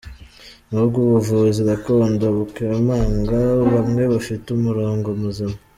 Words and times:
Nubwo 0.69 0.97
ubuvuzi 1.05 1.59
gakondo 1.69 2.25
bukemangwa, 2.37 3.39
bamwe 3.73 4.03
bafite 4.13 4.47
umurongo 4.57 5.07
muzima 5.21 5.55